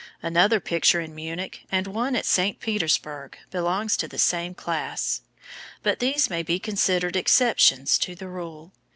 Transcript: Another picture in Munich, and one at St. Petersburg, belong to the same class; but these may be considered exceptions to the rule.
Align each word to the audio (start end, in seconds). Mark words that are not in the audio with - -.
Another 0.23 0.59
picture 0.59 0.99
in 0.99 1.13
Munich, 1.13 1.67
and 1.71 1.85
one 1.85 2.15
at 2.15 2.25
St. 2.25 2.59
Petersburg, 2.59 3.37
belong 3.51 3.87
to 3.89 4.07
the 4.07 4.17
same 4.17 4.55
class; 4.55 5.21
but 5.83 5.99
these 5.99 6.27
may 6.27 6.41
be 6.41 6.57
considered 6.57 7.15
exceptions 7.15 7.99
to 7.99 8.15
the 8.15 8.27
rule. 8.27 8.73